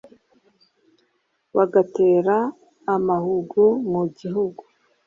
Bagatera 1.55 2.37
amahugu 2.95 3.63
mu 3.91 4.03
gihugu 4.17 4.63